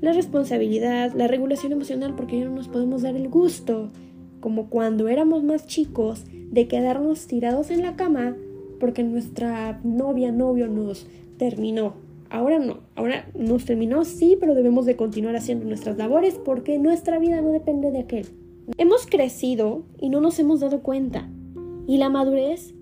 La 0.01 0.13
responsabilidad, 0.13 1.13
la 1.15 1.29
regulación 1.29 1.71
emocional, 1.71 2.17
porque 2.17 2.41
ya 2.41 2.47
no 2.47 2.51
nos 2.51 2.67
podemos 2.67 3.03
dar 3.03 3.15
el 3.15 3.29
gusto, 3.29 3.91
como 4.41 4.69
cuando 4.69 5.07
éramos 5.07 5.45
más 5.45 5.69
chicos, 5.69 6.25
de 6.51 6.67
quedarnos 6.67 7.29
tirados 7.29 7.71
en 7.71 7.83
la 7.83 7.95
cama 7.95 8.37
porque 8.81 9.05
nuestra 9.05 9.81
novia, 9.85 10.33
novio 10.33 10.67
nos 10.67 11.07
terminó. 11.39 11.95
Ahora 12.29 12.59
no, 12.59 12.81
ahora 12.97 13.29
nos 13.39 13.65
terminó 13.65 14.05
sí, 14.05 14.37
pero 14.39 14.55
debemos 14.55 14.85
de 14.85 14.97
continuar 14.97 15.37
haciendo 15.37 15.65
nuestras 15.65 15.97
labores 15.97 16.41
porque 16.45 16.79
nuestra 16.79 17.21
vida 17.21 17.41
no 17.41 17.53
depende 17.53 17.93
de 17.93 18.01
aquel. 18.01 18.27
Hemos 18.79 19.07
crecido 19.07 19.85
y 20.01 20.09
no 20.09 20.21
nos 20.21 20.39
hemos 20.39 20.61
dado 20.61 20.83
cuenta. 20.83 21.31
Y 21.87 21.99
la 21.99 22.09
madurez 22.11 22.75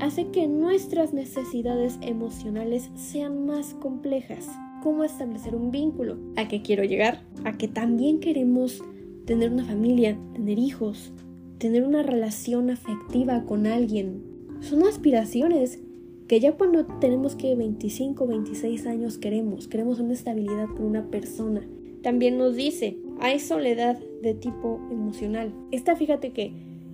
hace 0.00 0.28
que 0.28 0.46
nuestras 0.46 1.12
necesidades 1.12 1.98
emocionales 2.00 2.90
sean 2.94 3.46
más 3.46 3.74
complejas. 3.74 4.48
¿Cómo 4.82 5.04
establecer 5.04 5.54
un 5.54 5.70
vínculo? 5.70 6.18
¿A 6.36 6.48
qué 6.48 6.62
quiero 6.62 6.84
llegar? 6.84 7.24
A 7.44 7.56
que 7.58 7.68
también 7.68 8.20
queremos 8.20 8.82
tener 9.26 9.52
una 9.52 9.64
familia, 9.64 10.16
tener 10.34 10.58
hijos, 10.58 11.12
tener 11.58 11.84
una 11.84 12.02
relación 12.02 12.70
afectiva 12.70 13.44
con 13.44 13.66
alguien, 13.66 14.32
son 14.62 14.84
aspiraciones 14.84 15.80
que 16.28 16.38
ya 16.38 16.52
cuando 16.52 16.86
tenemos 17.00 17.34
que 17.34 17.56
25, 17.56 18.26
26 18.28 18.86
años 18.86 19.18
queremos, 19.18 19.66
queremos 19.66 19.98
una 19.98 20.12
estabilidad 20.12 20.68
con 20.68 20.86
una 20.86 21.10
persona. 21.10 21.66
También 22.02 22.38
nos 22.38 22.54
dice, 22.54 22.96
hay 23.22 23.38
soledad 23.38 23.98
de 24.20 24.34
tipo 24.34 24.80
emocional. 24.90 25.54
Esta 25.70 25.96
fíjate 25.96 26.32
que 26.32 26.52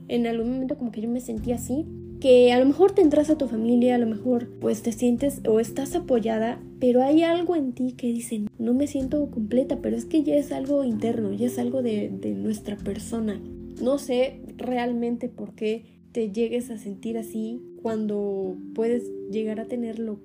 en 0.09 0.27
algún 0.27 0.53
momento 0.53 0.79
como 0.79 0.93
que 0.93 1.01
yo 1.01 1.09
me 1.09 1.21
sentí 1.21 1.53
así, 1.53 1.87
que 2.21 2.53
a 2.53 2.59
lo 2.59 2.67
mejor 2.67 2.93
te 2.93 3.03
entras 3.03 3.31
a 3.31 3.39
tu 3.39 3.47
familia, 3.49 3.95
a 3.95 3.99
lo 3.99 4.07
mejor 4.07 4.49
pues 4.61 4.83
te 4.83 4.93
sientes 4.93 5.41
o 5.47 5.61
estás 5.61 5.95
apoyada, 5.95 6.61
pero 6.81 7.03
hay 7.03 7.23
algo 7.23 7.57
en 7.57 7.73
ti 7.73 7.93
que 7.93 8.09
dice, 8.09 8.43
no 8.59 8.75
me 8.75 8.87
siento 8.87 9.31
completa, 9.31 9.79
pero 9.83 9.97
es 9.97 10.05
que 10.05 10.23
ya 10.23 10.37
es 10.37 10.53
algo 10.53 10.85
interno, 10.85 11.33
ya 11.33 11.47
es 11.47 11.59
algo 11.59 11.83
de, 11.83 12.11
de 12.11 12.35
nuestra 12.35 12.77
persona. 12.77 13.41
No 13.81 13.99
sé 13.99 14.41
realmente 14.57 15.29
por 15.29 15.55
qué 15.55 15.85
te 16.13 16.31
llegues 16.31 16.71
a 16.71 16.79
sentir 16.79 17.17
así 17.19 17.61
cuando 17.83 18.57
puedes 18.75 19.05
llegar 19.31 19.61
a 19.61 19.67
tener 19.67 19.99
lo, 19.99 20.19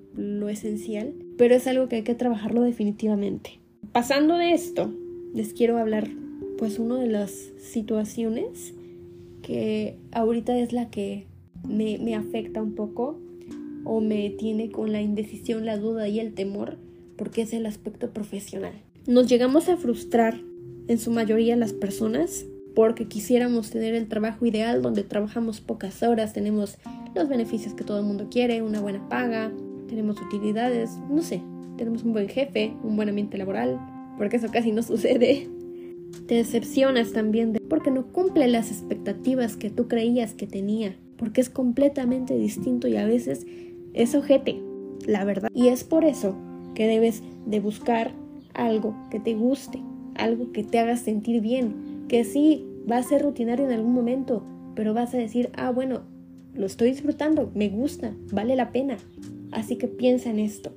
esencial, 0.48 1.14
pero 1.38 1.54
es 1.54 1.66
algo 1.66 1.88
que 1.88 1.96
hay 1.96 2.02
que 2.02 2.14
trabajarlo 2.14 2.62
definitivamente. 2.62 3.60
Pasando 3.92 4.36
de 4.36 4.52
esto, 4.52 4.92
les 5.34 5.52
quiero 5.52 5.78
hablar 5.78 6.08
pues 6.58 6.78
una 6.78 6.98
de 6.98 7.08
las 7.08 7.30
situaciones 7.58 8.72
que 9.42 9.98
ahorita 10.12 10.58
es 10.58 10.72
la 10.72 10.88
que 10.88 11.26
me, 11.68 11.98
me 11.98 12.14
afecta 12.14 12.62
un 12.62 12.74
poco 12.74 13.18
o 13.84 14.00
me 14.00 14.30
tiene 14.30 14.70
con 14.70 14.92
la 14.92 15.02
indecisión, 15.02 15.66
la 15.66 15.76
duda 15.76 16.08
y 16.08 16.20
el 16.20 16.32
temor, 16.32 16.78
porque 17.16 17.42
es 17.42 17.52
el 17.52 17.66
aspecto 17.66 18.10
profesional. 18.10 18.72
Nos 19.06 19.26
llegamos 19.28 19.68
a 19.68 19.76
frustrar 19.76 20.40
en 20.88 20.98
su 20.98 21.10
mayoría 21.10 21.56
las 21.56 21.72
personas 21.72 22.46
porque 22.74 23.06
quisiéramos 23.06 23.70
tener 23.70 23.94
el 23.94 24.08
trabajo 24.08 24.46
ideal 24.46 24.82
donde 24.82 25.04
trabajamos 25.04 25.60
pocas 25.60 26.02
horas, 26.02 26.32
tenemos 26.32 26.78
los 27.14 27.28
beneficios 27.28 27.74
que 27.74 27.84
todo 27.84 27.98
el 27.98 28.04
mundo 28.04 28.28
quiere, 28.30 28.62
una 28.62 28.80
buena 28.80 29.08
paga, 29.08 29.52
tenemos 29.88 30.20
utilidades, 30.20 30.90
no 31.10 31.22
sé, 31.22 31.42
tenemos 31.76 32.02
un 32.02 32.12
buen 32.12 32.28
jefe, 32.28 32.74
un 32.82 32.96
buen 32.96 33.08
ambiente 33.08 33.38
laboral, 33.38 33.78
porque 34.16 34.36
eso 34.36 34.48
casi 34.50 34.72
no 34.72 34.82
sucede. 34.82 35.48
Te 36.26 36.36
decepcionas 36.36 37.12
también 37.12 37.58
porque 37.68 37.90
no 37.90 38.06
cumple 38.06 38.48
las 38.48 38.70
expectativas 38.70 39.56
que 39.56 39.70
tú 39.70 39.88
creías 39.88 40.34
que 40.34 40.46
tenía, 40.46 40.96
porque 41.16 41.40
es 41.40 41.50
completamente 41.50 42.36
distinto 42.36 42.88
y 42.88 42.96
a 42.96 43.06
veces 43.06 43.46
es 43.92 44.14
ojete, 44.14 44.60
la 45.06 45.24
verdad. 45.24 45.48
Y 45.54 45.68
es 45.68 45.84
por 45.84 46.04
eso 46.04 46.36
que 46.74 46.86
debes 46.86 47.22
de 47.46 47.60
buscar 47.60 48.12
algo 48.54 48.96
que 49.10 49.20
te 49.20 49.34
guste, 49.34 49.82
algo 50.14 50.52
que 50.52 50.64
te 50.64 50.78
haga 50.78 50.96
sentir 50.96 51.40
bien, 51.40 52.06
que 52.08 52.24
sí, 52.24 52.66
va 52.90 52.98
a 52.98 53.02
ser 53.02 53.22
rutinario 53.22 53.66
en 53.66 53.72
algún 53.72 53.92
momento, 53.92 54.44
pero 54.74 54.94
vas 54.94 55.14
a 55.14 55.18
decir, 55.18 55.50
ah, 55.54 55.70
bueno, 55.70 56.02
lo 56.54 56.66
estoy 56.66 56.90
disfrutando, 56.90 57.50
me 57.54 57.68
gusta, 57.68 58.14
vale 58.32 58.56
la 58.56 58.70
pena. 58.70 58.96
Así 59.50 59.76
que 59.76 59.88
piensa 59.88 60.30
en 60.30 60.38
esto. 60.38 60.72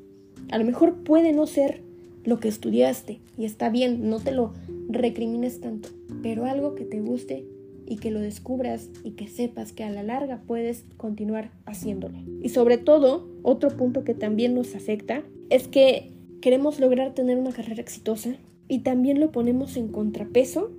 A 0.52 0.58
lo 0.58 0.66
mejor 0.66 1.04
puede 1.04 1.34
no 1.34 1.46
ser 1.46 1.84
lo 2.28 2.42
que 2.42 2.50
estudiaste 2.50 3.22
y 3.38 3.46
está 3.46 3.70
bien, 3.70 4.10
no 4.10 4.20
te 4.20 4.34
lo 4.34 4.54
recrimines 4.90 5.62
tanto, 5.62 5.88
pero 6.22 6.46
algo 6.46 6.76
que 6.76 6.84
te 6.84 7.00
guste 7.00 7.46
y 7.88 7.96
que 7.96 8.12
lo 8.12 8.20
descubras 8.20 8.90
y 9.06 9.12
que 9.12 9.30
sepas 9.30 9.72
que 9.72 9.86
a 9.86 9.90
la 9.90 10.04
larga 10.04 10.42
puedes 10.46 10.84
continuar 10.98 11.52
haciéndolo. 11.66 12.18
Y 12.44 12.50
sobre 12.50 12.78
todo, 12.78 13.30
otro 13.44 13.70
punto 13.70 14.04
que 14.04 14.14
también 14.14 14.56
nos 14.56 14.76
afecta 14.76 15.24
es 15.50 15.70
que 15.70 16.12
queremos 16.42 16.82
lograr 16.82 17.14
tener 17.14 17.38
una 17.38 17.54
carrera 17.54 17.82
exitosa 17.82 18.36
y 18.68 18.80
también 18.80 19.22
lo 19.22 19.32
ponemos 19.32 19.78
en 19.78 19.88
contrapeso 19.88 20.70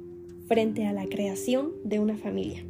frente 0.49 0.85
a 0.85 0.93
la 0.93 1.07
creación 1.07 1.73
de 1.83 1.99
una 1.99 2.19
familia. 2.19 2.63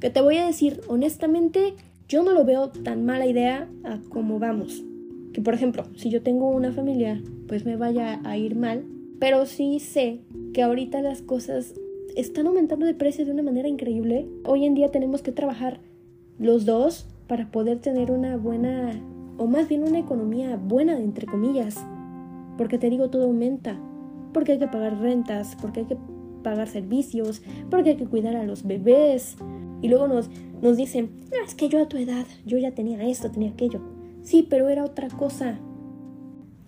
Que 0.00 0.10
te 0.10 0.20
voy 0.20 0.36
a 0.36 0.46
decir, 0.46 0.82
honestamente, 0.86 1.72
yo 2.10 2.22
no 2.22 2.32
lo 2.32 2.44
veo 2.44 2.68
tan 2.68 3.06
mala 3.06 3.26
idea 3.26 3.70
a 3.84 4.00
cómo 4.10 4.38
vamos. 4.38 4.84
Que 5.36 5.42
por 5.42 5.52
ejemplo, 5.52 5.84
si 5.96 6.08
yo 6.08 6.22
tengo 6.22 6.48
una 6.48 6.72
familia, 6.72 7.22
pues 7.46 7.66
me 7.66 7.76
vaya 7.76 8.22
a 8.24 8.38
ir 8.38 8.56
mal, 8.56 8.86
pero 9.18 9.44
sí 9.44 9.80
sé 9.80 10.20
que 10.54 10.62
ahorita 10.62 11.02
las 11.02 11.20
cosas 11.20 11.74
están 12.16 12.46
aumentando 12.46 12.86
de 12.86 12.94
precio 12.94 13.26
de 13.26 13.32
una 13.32 13.42
manera 13.42 13.68
increíble. 13.68 14.26
Hoy 14.46 14.64
en 14.64 14.72
día 14.72 14.90
tenemos 14.90 15.20
que 15.20 15.32
trabajar 15.32 15.80
los 16.38 16.64
dos 16.64 17.06
para 17.26 17.50
poder 17.50 17.80
tener 17.80 18.10
una 18.10 18.38
buena 18.38 18.98
o 19.36 19.46
más 19.46 19.68
bien 19.68 19.82
una 19.82 19.98
economía 19.98 20.56
buena, 20.56 20.98
entre 20.98 21.26
comillas, 21.26 21.84
porque 22.56 22.78
te 22.78 22.88
digo, 22.88 23.10
todo 23.10 23.24
aumenta, 23.24 23.78
porque 24.32 24.52
hay 24.52 24.58
que 24.58 24.68
pagar 24.68 24.98
rentas, 25.02 25.54
porque 25.60 25.80
hay 25.80 25.86
que 25.86 25.98
pagar 26.42 26.66
servicios, 26.66 27.42
porque 27.68 27.90
hay 27.90 27.96
que 27.96 28.06
cuidar 28.06 28.36
a 28.36 28.44
los 28.44 28.66
bebés. 28.66 29.36
Y 29.82 29.88
luego 29.88 30.08
nos, 30.08 30.30
nos 30.62 30.78
dicen, 30.78 31.10
ah, 31.30 31.44
es 31.46 31.54
que 31.54 31.68
yo 31.68 31.82
a 31.82 31.90
tu 31.90 31.98
edad, 31.98 32.24
yo 32.46 32.56
ya 32.56 32.70
tenía 32.70 33.06
esto, 33.06 33.30
tenía 33.30 33.50
aquello. 33.50 33.95
Sí, 34.26 34.44
pero 34.50 34.68
era 34.68 34.84
otra 34.84 35.06
cosa. 35.06 35.56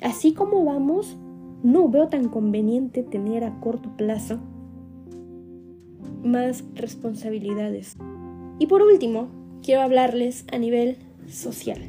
Así 0.01 0.33
como 0.33 0.65
vamos, 0.65 1.17
no 1.65 1.89
veo 1.89 2.07
tan 2.07 2.29
conveniente 2.29 3.03
tener 3.03 3.43
a 3.43 3.59
corto 3.59 3.97
plazo 3.97 4.39
más 6.23 6.63
responsabilidades. 6.77 7.97
Y 8.61 8.69
por 8.69 8.83
último, 8.83 9.27
quiero 9.61 9.81
hablarles 9.81 10.45
a 10.53 10.59
nivel 10.59 10.99
social. 11.27 11.81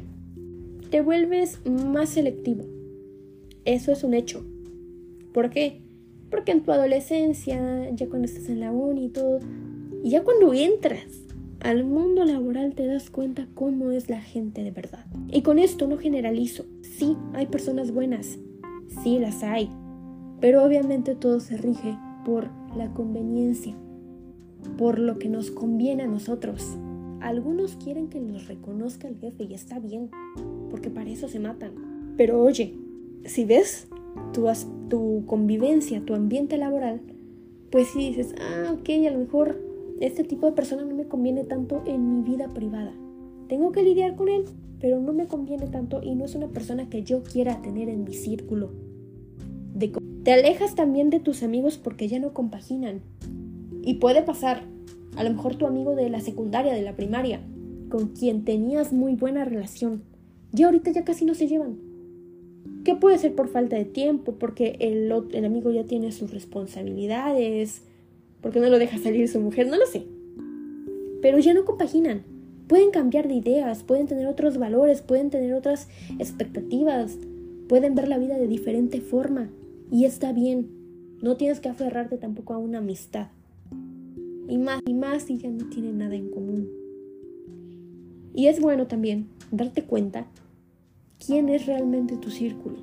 Te 0.90 1.02
vuelves 1.02 1.60
más 1.64 2.08
selectivo. 2.08 2.64
Eso 3.64 3.92
es 3.92 4.02
un 4.02 4.14
hecho. 4.14 4.44
¿Por 5.32 5.50
qué? 5.50 5.82
Porque 6.32 6.50
en 6.50 6.64
tu 6.64 6.72
adolescencia, 6.72 7.88
ya 7.92 8.08
cuando 8.08 8.26
estás 8.26 8.48
en 8.48 8.58
la 8.58 8.72
uni 8.72 9.04
y 9.04 9.10
todo, 9.10 9.38
ya 10.02 10.24
cuando 10.24 10.52
entras 10.52 11.29
al 11.60 11.84
mundo 11.84 12.24
laboral 12.24 12.74
te 12.74 12.86
das 12.86 13.10
cuenta 13.10 13.46
cómo 13.54 13.90
es 13.90 14.08
la 14.08 14.20
gente 14.20 14.64
de 14.64 14.70
verdad. 14.70 15.04
Y 15.30 15.42
con 15.42 15.58
esto 15.58 15.86
no 15.86 15.98
generalizo. 15.98 16.64
Sí, 16.82 17.16
hay 17.34 17.46
personas 17.46 17.92
buenas. 17.92 18.38
Sí, 19.02 19.18
las 19.18 19.42
hay. 19.42 19.70
Pero 20.40 20.64
obviamente 20.64 21.14
todo 21.14 21.40
se 21.40 21.56
rige 21.56 21.96
por 22.24 22.48
la 22.76 22.92
conveniencia, 22.94 23.74
por 24.78 24.98
lo 24.98 25.18
que 25.18 25.28
nos 25.28 25.50
conviene 25.50 26.04
a 26.04 26.08
nosotros. 26.08 26.76
Algunos 27.20 27.76
quieren 27.76 28.08
que 28.08 28.20
los 28.20 28.48
reconozca 28.48 29.06
el 29.06 29.16
jefe 29.16 29.44
y 29.44 29.52
está 29.52 29.78
bien, 29.78 30.08
porque 30.70 30.88
para 30.88 31.10
eso 31.10 31.28
se 31.28 31.40
matan. 31.40 32.14
Pero 32.16 32.42
oye, 32.42 32.74
si 33.24 33.44
ves 33.44 33.88
tu, 34.32 34.46
tu 34.88 35.24
convivencia, 35.26 36.02
tu 36.04 36.14
ambiente 36.14 36.56
laboral, 36.56 37.02
pues 37.70 37.88
si 37.88 37.98
dices, 37.98 38.34
ah, 38.40 38.72
ok, 38.72 38.88
a 39.06 39.10
lo 39.10 39.18
mejor 39.18 39.69
este 40.00 40.24
tipo 40.24 40.46
de 40.46 40.52
persona 40.52 40.84
no 40.84 40.94
me 40.94 41.06
conviene 41.06 41.44
tanto 41.44 41.82
en 41.86 42.14
mi 42.14 42.22
vida 42.22 42.48
privada. 42.48 42.92
Tengo 43.48 43.72
que 43.72 43.82
lidiar 43.82 44.16
con 44.16 44.28
él, 44.28 44.44
pero 44.80 45.00
no 45.00 45.12
me 45.12 45.26
conviene 45.26 45.66
tanto 45.66 46.02
y 46.02 46.14
no 46.14 46.24
es 46.24 46.34
una 46.34 46.48
persona 46.48 46.88
que 46.88 47.02
yo 47.02 47.22
quiera 47.22 47.62
tener 47.62 47.88
en 47.88 48.04
mi 48.04 48.14
círculo. 48.14 48.72
te 50.24 50.32
alejas 50.32 50.74
también 50.74 51.10
de 51.10 51.20
tus 51.20 51.42
amigos 51.42 51.78
porque 51.78 52.08
ya 52.08 52.18
no 52.18 52.32
compaginan. 52.32 53.00
Y 53.82 53.94
puede 53.94 54.22
pasar, 54.22 54.64
a 55.16 55.24
lo 55.24 55.30
mejor 55.30 55.56
tu 55.56 55.66
amigo 55.66 55.94
de 55.94 56.10
la 56.10 56.20
secundaria, 56.20 56.74
de 56.74 56.82
la 56.82 56.96
primaria, 56.96 57.40
con 57.88 58.08
quien 58.08 58.44
tenías 58.44 58.92
muy 58.92 59.14
buena 59.16 59.44
relación, 59.44 60.02
y 60.54 60.62
ahorita 60.62 60.90
ya 60.90 61.04
casi 61.04 61.24
no 61.24 61.34
se 61.34 61.48
llevan 61.48 61.90
que 62.84 62.94
puede 62.94 63.18
ser 63.18 63.34
por 63.34 63.48
falta 63.48 63.76
de 63.76 63.84
tiempo, 63.84 64.34
porque 64.38 64.76
el, 64.80 65.12
el 65.32 65.44
amigo 65.44 65.70
ya 65.70 65.84
tiene 65.84 66.12
sus 66.12 66.32
responsabilidades, 66.32 67.82
porque 68.40 68.60
no 68.60 68.68
lo 68.68 68.78
deja 68.78 68.98
salir 68.98 69.28
su 69.28 69.40
mujer, 69.40 69.68
no 69.68 69.76
lo 69.76 69.86
sé. 69.86 70.06
Pero 71.22 71.38
ya 71.38 71.54
no 71.54 71.64
compaginan. 71.64 72.22
Pueden 72.66 72.90
cambiar 72.90 73.28
de 73.28 73.34
ideas, 73.34 73.82
pueden 73.82 74.06
tener 74.06 74.26
otros 74.26 74.58
valores, 74.58 75.02
pueden 75.02 75.30
tener 75.30 75.54
otras 75.54 75.88
expectativas, 76.18 77.18
pueden 77.68 77.94
ver 77.94 78.08
la 78.08 78.18
vida 78.18 78.38
de 78.38 78.46
diferente 78.46 79.00
forma. 79.00 79.50
Y 79.90 80.04
está 80.04 80.32
bien. 80.32 80.68
No 81.20 81.36
tienes 81.36 81.60
que 81.60 81.68
aferrarte 81.68 82.16
tampoco 82.16 82.54
a 82.54 82.58
una 82.58 82.78
amistad. 82.78 83.28
Y 84.48 84.58
más 84.58 84.80
y 84.86 84.94
más 84.94 85.24
si 85.24 85.38
ya 85.38 85.50
no 85.50 85.68
tienen 85.68 85.98
nada 85.98 86.14
en 86.14 86.30
común. 86.30 86.68
Y 88.34 88.46
es 88.46 88.60
bueno 88.60 88.86
también 88.86 89.26
darte 89.50 89.82
cuenta 89.82 90.26
quién 91.24 91.48
es 91.48 91.66
realmente 91.66 92.16
tu 92.16 92.30
círculo, 92.30 92.76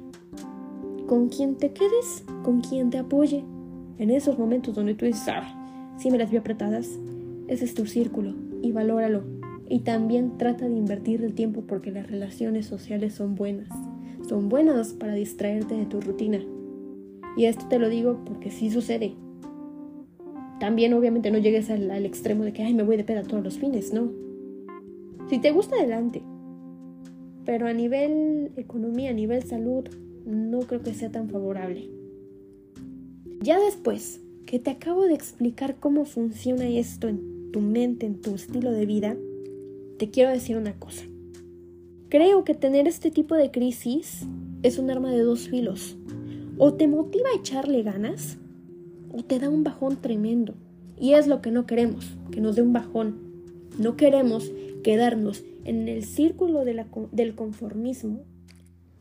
con 1.07 1.29
quién 1.29 1.55
te 1.55 1.71
quedes, 1.71 2.23
con 2.43 2.61
quién 2.61 2.89
te 2.89 2.97
apoye. 2.97 3.43
En 3.97 4.09
esos 4.09 4.37
momentos 4.37 4.75
donde 4.75 4.93
tú 4.93 5.05
dices, 5.05 5.27
ah, 5.27 5.95
sí 5.97 6.11
me 6.11 6.17
las 6.17 6.31
vi 6.31 6.37
apretadas, 6.37 6.99
ese 7.47 7.65
es 7.65 7.73
tu 7.73 7.85
círculo 7.85 8.35
y 8.61 8.71
valóralo. 8.71 9.23
Y 9.69 9.79
también 9.79 10.37
trata 10.37 10.67
de 10.67 10.75
invertir 10.75 11.23
el 11.23 11.33
tiempo 11.33 11.63
porque 11.67 11.91
las 11.91 12.07
relaciones 12.07 12.65
sociales 12.65 13.13
son 13.13 13.35
buenas. 13.35 13.69
Son 14.27 14.49
buenas 14.49 14.93
para 14.93 15.13
distraerte 15.13 15.75
de 15.75 15.85
tu 15.85 16.01
rutina. 16.01 16.39
Y 17.35 17.45
esto 17.45 17.67
te 17.67 17.79
lo 17.79 17.89
digo 17.89 18.23
porque 18.25 18.51
sí 18.51 18.69
sucede. 18.69 19.15
También 20.59 20.93
obviamente 20.93 21.31
no 21.31 21.37
llegues 21.37 21.69
al, 21.69 22.05
extremo 22.05 22.43
de 22.43 22.53
que, 22.53 22.63
ay, 22.63 22.73
me 22.73 22.83
voy 22.83 22.97
de 22.97 23.03
peda 23.03 23.23
todos 23.23 23.43
los 23.43 23.57
fines, 23.57 23.93
no. 23.93 24.11
Si 25.29 25.39
te 25.39 25.51
gusta, 25.51 25.75
adelante 25.75 26.23
pero 27.47 27.65
a 27.65 27.71
nivel 27.71 28.51
economía, 28.57 29.11
a 29.11 29.13
nivel 29.13 29.41
salud, 29.41 29.87
no 30.25 30.59
creo 30.59 30.81
que 30.81 30.93
sea 30.93 31.13
tan 31.13 31.29
favorable. 31.29 31.89
Ya 33.41 33.59
después 33.59 34.19
que 34.45 34.59
te 34.59 34.71
acabo 34.71 35.05
de 35.05 35.13
explicar 35.13 35.75
cómo 35.79 36.05
funciona 36.05 36.67
esto 36.67 37.07
en 37.07 37.51
tu 37.51 37.61
mente, 37.61 38.05
en 38.05 38.19
tu 38.19 38.33
estilo 38.33 38.71
de 38.71 38.85
vida, 38.85 39.15
te 39.99 40.09
quiero 40.09 40.31
decir 40.31 40.57
una 40.57 40.73
cosa. 40.73 41.03
Creo 42.09 42.43
que 42.43 42.55
tener 42.55 42.87
este 42.87 43.11
tipo 43.11 43.35
de 43.35 43.51
crisis 43.51 44.25
es 44.63 44.79
un 44.79 44.89
arma 44.89 45.11
de 45.11 45.21
dos 45.21 45.49
filos. 45.49 45.97
O 46.57 46.73
te 46.73 46.87
motiva 46.87 47.29
a 47.29 47.37
echarle 47.37 47.83
ganas, 47.83 48.37
o 49.11 49.23
te 49.23 49.37
da 49.39 49.49
un 49.49 49.63
bajón 49.63 49.97
tremendo. 49.97 50.55
Y 50.99 51.13
es 51.13 51.27
lo 51.27 51.41
que 51.41 51.51
no 51.51 51.67
queremos, 51.67 52.17
que 52.31 52.41
nos 52.41 52.55
dé 52.55 52.63
un 52.63 52.73
bajón. 52.73 53.17
No 53.77 53.97
queremos 53.97 54.51
quedarnos 54.83 55.43
en 55.63 55.87
el 55.87 56.03
círculo 56.03 56.63
del 56.65 57.35
conformismo 57.35 58.21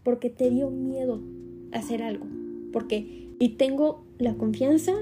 porque 0.03 0.29
te 0.29 0.51
dio 0.51 0.69
miedo 0.71 1.21
hacer 1.73 2.03
algo. 2.03 2.27
Porque, 2.73 3.29
y 3.39 3.51
tengo 3.51 4.05
la 4.19 4.35
confianza 4.35 4.93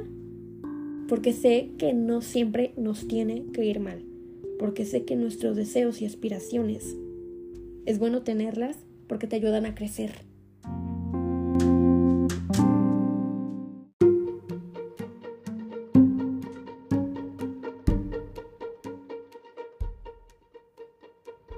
porque 1.08 1.32
sé 1.32 1.70
que 1.78 1.92
no 1.92 2.22
siempre 2.22 2.72
nos 2.76 3.06
tiene 3.06 3.44
que 3.52 3.64
ir 3.64 3.80
mal. 3.80 4.04
Porque 4.58 4.84
sé 4.84 5.04
que 5.04 5.16
nuestros 5.16 5.56
deseos 5.56 6.00
y 6.00 6.06
aspiraciones 6.06 6.96
es 7.86 7.98
bueno 7.98 8.22
tenerlas 8.22 8.78
porque 9.06 9.26
te 9.26 9.36
ayudan 9.36 9.66
a 9.66 9.74
crecer. 9.74 10.12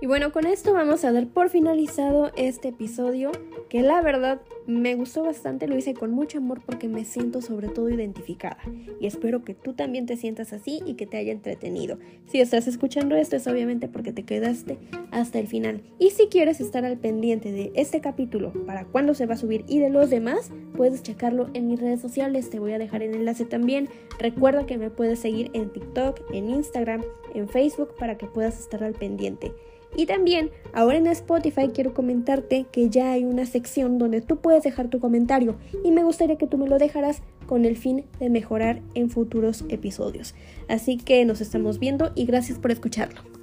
Y 0.00 0.06
bueno, 0.06 0.30
con 0.30 0.46
esto 0.46 0.72
vamos 0.72 1.04
a 1.04 1.10
dar 1.10 1.26
por 1.26 1.50
finalizado 1.50 2.30
este 2.36 2.68
episodio, 2.68 3.32
que 3.68 3.82
la 3.82 4.02
verdad 4.02 4.40
me 4.66 4.94
gustó 4.94 5.22
bastante, 5.22 5.68
lo 5.68 5.76
hice 5.76 5.94
con 5.94 6.11
mucho 6.11 6.38
amor 6.38 6.61
porque 6.64 6.88
me 6.88 7.05
siento 7.05 7.40
sobre 7.40 7.68
todo 7.68 7.88
identificada. 7.88 8.59
Y 9.00 9.07
espero 9.07 9.44
que 9.44 9.55
tú 9.55 9.74
también 9.74 10.07
te 10.07 10.16
sientas 10.16 10.52
así 10.52 10.81
y 10.85 10.94
que 10.94 11.07
te 11.07 11.16
haya 11.16 11.33
entretenido. 11.33 11.98
Si 12.26 12.40
estás 12.40 12.66
escuchando 12.66 13.16
esto 13.16 13.37
es 13.37 13.46
obviamente 13.46 13.88
porque 13.88 14.12
te 14.12 14.24
quedaste 14.24 14.79
hasta 15.11 15.38
el 15.38 15.46
final. 15.46 15.83
Y 15.98 16.11
si 16.11 16.26
quieres 16.26 16.61
estar 16.61 16.85
al 16.85 16.98
pendiente 16.98 17.52
de 17.52 17.72
este 17.74 18.00
capítulo, 18.00 18.52
para 18.66 18.85
cuándo 18.85 19.14
se 19.14 19.26
va 19.26 19.35
a 19.35 19.38
subir 19.38 19.64
y 19.68 19.79
de 19.79 19.90
los 19.90 20.11
demás, 20.11 20.50
puedes 20.76 21.02
checarlo 21.02 21.48
en 21.55 21.68
mis 21.68 21.81
redes 21.81 22.00
sociales, 22.00 22.50
te 22.50 22.59
voy 22.59 22.72
a 22.72 22.79
dejar 22.79 23.02
el 23.02 23.14
enlace 23.14 23.44
también. 23.44 23.88
Recuerda 24.18 24.66
que 24.66 24.79
me 24.79 24.90
puedes 24.90 25.20
seguir 25.20 25.50
en 25.55 25.70
TikTok, 25.70 26.20
en 26.33 26.50
Instagram, 26.50 27.02
en 27.35 27.48
Facebook 27.48 27.94
para 27.98 28.18
que 28.18 28.26
puedas 28.26 28.59
estar 28.59 28.83
al 28.83 28.94
pendiente. 28.94 29.52
Y 29.96 30.06
también, 30.06 30.50
ahora 30.74 30.98
en 30.98 31.06
Spotify 31.06 31.70
quiero 31.72 31.94
comentarte 31.94 32.66
que 32.70 32.90
ya 32.90 33.12
hay 33.12 33.24
una 33.24 33.46
sección 33.46 33.98
donde 33.98 34.20
tú 34.20 34.37
puedes 34.37 34.62
dejar 34.62 34.88
tu 34.88 35.00
comentario 35.00 35.56
y 35.82 35.90
me 35.90 36.04
gustaría 36.04 36.37
que 36.37 36.46
tú 36.46 36.59
me 36.59 36.68
lo 36.68 36.78
dejaras 36.78 37.22
con 37.46 37.64
el 37.64 37.76
fin 37.76 38.04
de 38.20 38.28
mejorar 38.28 38.82
en 38.94 39.09
futuros 39.09 39.64
episodios. 39.68 40.35
Así 40.68 40.98
que 40.98 41.24
nos 41.24 41.40
estamos 41.40 41.78
viendo 41.78 42.12
y 42.14 42.26
gracias 42.26 42.59
por 42.59 42.70
escucharlo. 42.70 43.36